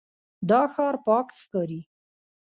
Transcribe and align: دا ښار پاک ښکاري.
دا 0.49 0.61
ښار 0.73 0.95
پاک 1.05 1.27
ښکاري. 1.41 1.81